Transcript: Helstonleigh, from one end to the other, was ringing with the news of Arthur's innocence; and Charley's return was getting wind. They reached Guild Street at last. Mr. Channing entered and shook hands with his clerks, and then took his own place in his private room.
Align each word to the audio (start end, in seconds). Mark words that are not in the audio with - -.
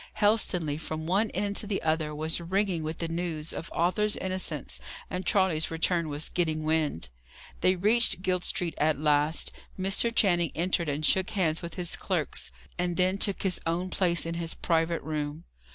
Helstonleigh, 0.13 0.79
from 0.79 1.05
one 1.05 1.29
end 1.29 1.55
to 1.57 1.67
the 1.67 1.79
other, 1.83 2.15
was 2.15 2.41
ringing 2.41 2.81
with 2.81 2.97
the 2.97 3.07
news 3.07 3.53
of 3.53 3.69
Arthur's 3.71 4.15
innocence; 4.15 4.79
and 5.11 5.27
Charley's 5.27 5.69
return 5.69 6.09
was 6.09 6.29
getting 6.29 6.63
wind. 6.63 7.11
They 7.59 7.75
reached 7.75 8.23
Guild 8.23 8.43
Street 8.43 8.73
at 8.79 8.97
last. 8.97 9.51
Mr. 9.79 10.11
Channing 10.11 10.51
entered 10.55 10.89
and 10.89 11.05
shook 11.05 11.29
hands 11.29 11.61
with 11.61 11.75
his 11.75 11.95
clerks, 11.95 12.49
and 12.79 12.97
then 12.97 13.19
took 13.19 13.43
his 13.43 13.61
own 13.67 13.91
place 13.91 14.25
in 14.25 14.33
his 14.33 14.55
private 14.55 15.03
room. 15.03 15.43